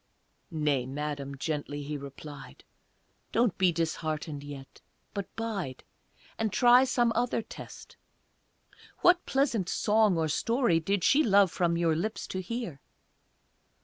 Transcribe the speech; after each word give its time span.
"Nay, 0.49 0.87
Madam," 0.87 1.37
gently 1.37 1.83
he 1.83 1.95
replied, 1.95 2.63
"Don't 3.31 3.55
be 3.59 3.71
disheartened 3.71 4.43
yet, 4.43 4.81
but 5.13 5.27
bide, 5.35 5.83
And 6.39 6.51
try 6.51 6.85
some 6.85 7.11
other 7.13 7.43
test. 7.43 7.97
What 9.01 9.23
pleasant 9.27 9.69
song 9.69 10.17
or 10.17 10.27
story 10.27 10.79
Did 10.79 11.03
she 11.03 11.21
love 11.23 11.51
from 11.51 11.77
your 11.77 11.95
lips 11.95 12.25
to 12.29 12.41
hear?" 12.41 12.81